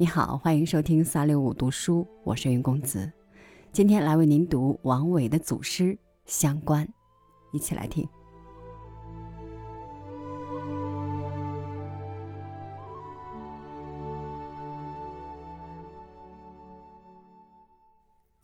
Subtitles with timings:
[0.00, 3.10] 你好，欢迎收听三六五读书，我是云公子。
[3.72, 5.86] 今天来为您读王维的祖诗
[6.24, 6.86] 《相关》，
[7.50, 8.08] 一起来听。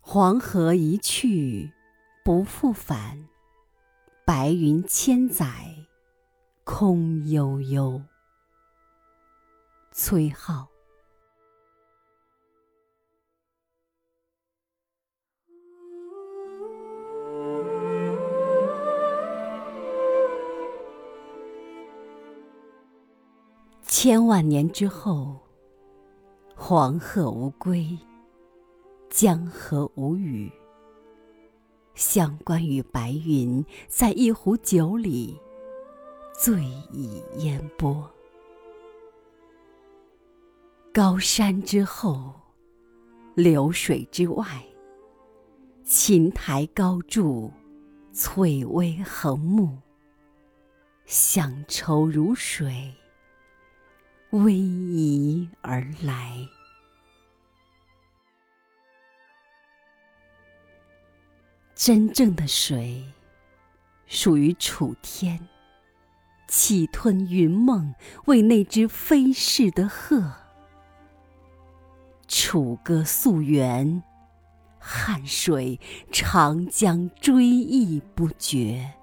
[0.01, 1.71] 黄河一去
[2.25, 3.29] 不复返，
[4.25, 5.47] 白云千载
[6.65, 8.01] 空悠悠。
[9.93, 10.74] 崔颢。
[24.05, 25.35] 千万年之后，
[26.55, 27.97] 黄鹤无归，
[29.09, 30.51] 江河无语。
[31.95, 35.35] 乡关与白云在一壶酒里，
[36.39, 38.07] 醉已烟波。
[40.93, 42.31] 高山之后，
[43.33, 44.45] 流水之外，
[45.83, 47.51] 琴台高筑，
[48.13, 49.75] 翠微横木，
[51.07, 52.93] 乡愁如水。
[54.35, 56.49] 逶迤而来。
[61.73, 63.05] 真正的水，
[64.07, 65.47] 属于楚天，
[66.49, 70.33] 气吞云梦，为那只飞逝的鹤。
[72.27, 74.03] 楚歌溯源，
[74.79, 75.79] 汉水
[76.11, 78.95] 长江追忆不绝。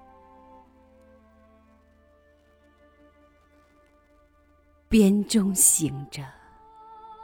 [4.93, 6.21] 编钟醒着，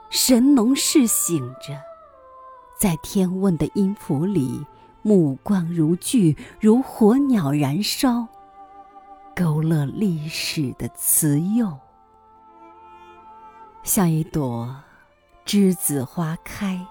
[0.10, 1.80] 神农氏醒着，
[2.80, 4.66] 在天问的音符里，
[5.04, 8.28] 目光如炬，如火鸟燃烧，
[9.36, 11.78] 勾勒历史的慈幼，
[13.84, 14.76] 像一朵
[15.46, 16.84] 栀子花开，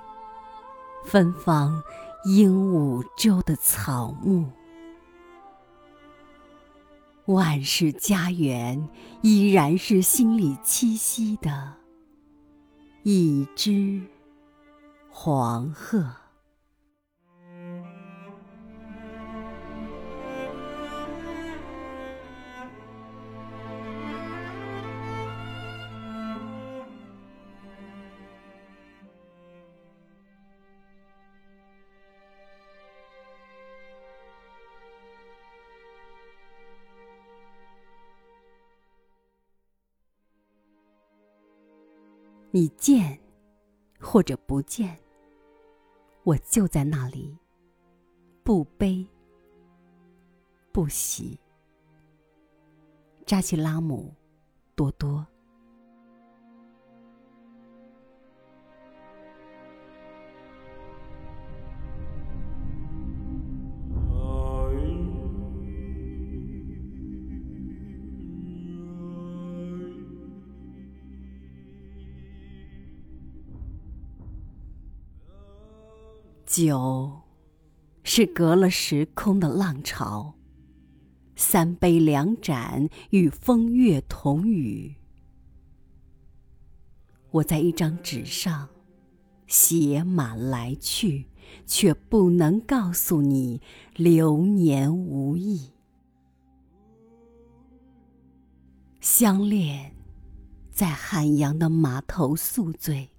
[1.05, 1.83] 芬芳
[2.25, 4.49] 鹦鹉洲的草木。
[7.29, 8.89] 万世家园
[9.21, 11.75] 依然是心里栖息的
[13.03, 14.01] 一只
[15.11, 16.28] 黄鹤。
[42.51, 43.19] 你见，
[44.01, 44.99] 或者不见，
[46.23, 47.37] 我就在那里，
[48.43, 49.07] 不悲
[50.73, 51.39] 不喜。
[53.27, 54.15] 扎西拉姆，
[54.75, 55.27] 多多。
[76.49, 77.13] 酒，
[78.03, 80.35] 是隔了时空的浪潮。
[81.37, 84.95] 三杯两盏，与风月同语。
[87.31, 88.67] 我在一张纸上
[89.47, 91.27] 写满来去，
[91.67, 93.61] 却不能告诉你
[93.95, 95.71] 流年无意。
[99.01, 99.95] 相恋，
[100.71, 103.11] 在汉阳的码头宿醉。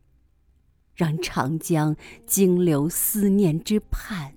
[1.00, 1.96] 让长江
[2.28, 4.34] 经流思念之畔，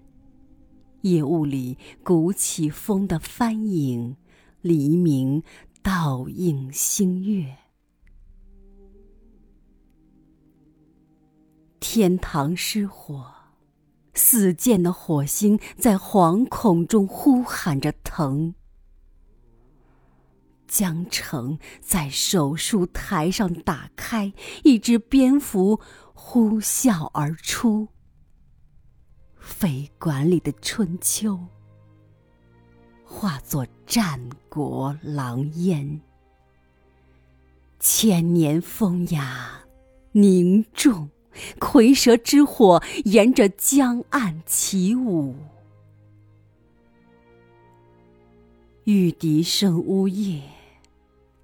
[1.01, 4.17] 夜雾里鼓起风的帆影，
[4.61, 5.43] 黎明
[5.83, 7.57] 倒映星月。
[11.81, 13.27] 天堂失火，
[14.15, 18.55] 四溅的火星在惶恐中呼喊着疼。
[20.73, 24.33] 江城在手术台上打开，
[24.65, 25.79] 一只蝙蝠。
[26.15, 27.89] 呼啸而出，
[29.37, 31.39] 肺管里的春秋
[33.05, 36.01] 化作战国狼烟，
[37.81, 39.65] 千年风雅
[40.13, 41.11] 凝重，
[41.59, 45.35] 蝰蛇之火沿着江岸起舞，
[48.85, 50.43] 玉笛声呜咽，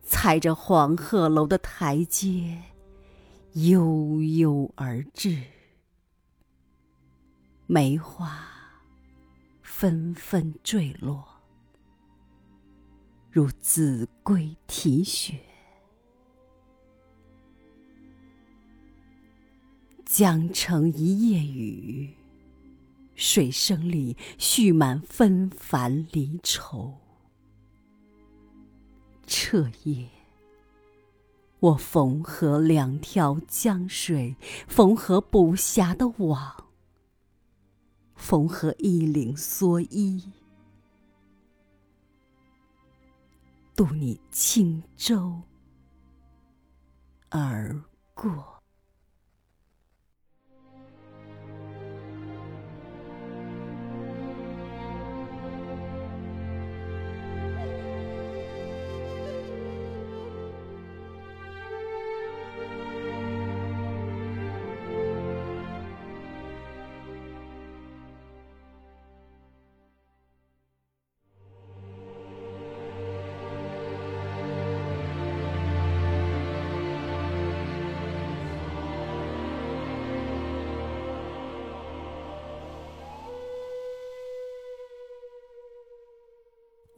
[0.08, 2.62] 踩着黄鹤楼的台阶。
[3.52, 5.42] 悠悠而至，
[7.66, 8.46] 梅花
[9.62, 11.26] 纷纷坠落，
[13.30, 15.38] 如子规啼血。
[20.04, 22.14] 江城一夜雨，
[23.14, 26.94] 水声里蓄满纷繁离愁。
[29.50, 30.06] 彻夜，
[31.58, 34.36] 我缝合两条江水，
[34.68, 36.66] 缝合不暇的网，
[38.14, 40.30] 缝合衣领蓑衣，
[43.74, 45.40] 渡你轻舟
[47.30, 48.57] 而过。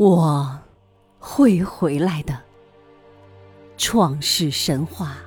[0.00, 0.58] 我
[1.18, 2.40] 会回来的，
[3.76, 5.18] 创世神话。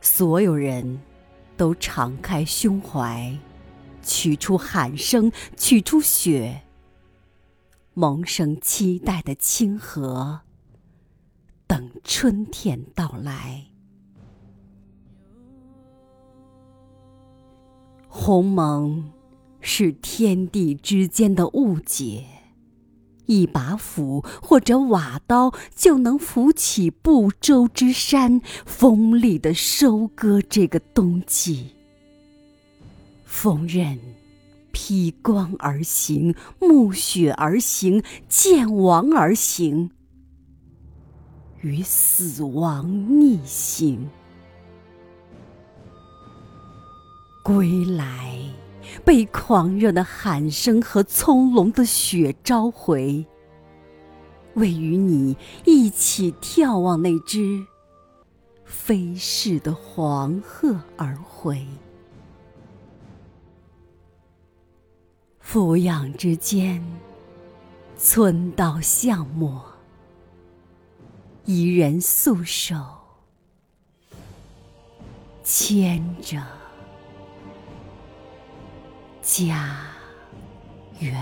[0.00, 1.00] 所有人
[1.56, 3.36] 都敞开胸怀，
[4.04, 6.62] 取出喊声，取出血。
[7.98, 10.42] 萌生期待的清河，
[11.66, 13.68] 等春天到来。
[18.06, 19.10] 鸿蒙
[19.62, 22.26] 是天地之间的误解，
[23.24, 31.70] 一把斧或者瓦刀就能扶起不周之山，锋利的收割这个冬季。
[33.24, 33.98] 锋刃。
[34.78, 39.90] 披光而行，暮雪而行，剑亡而行，
[41.62, 42.86] 与死亡
[43.18, 44.06] 逆行。
[47.42, 48.38] 归来，
[49.02, 53.24] 被狂热的喊声和葱茏的雪召回，
[54.56, 55.34] 为与你
[55.64, 57.64] 一起眺望那只
[58.66, 61.66] 飞逝的黄鹤而回。
[65.48, 66.84] 俯仰之间，
[67.96, 69.64] 村道巷陌，
[71.44, 72.74] 一人素手
[75.44, 76.42] 牵着
[79.22, 79.86] 家
[80.98, 81.14] 园。